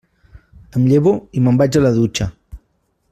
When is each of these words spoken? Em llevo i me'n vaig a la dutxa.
Em 0.79 0.87
llevo 0.93 1.13
i 1.39 1.43
me'n 1.49 1.61
vaig 1.63 1.79
a 1.81 1.85
la 1.85 1.93
dutxa. 1.99 2.29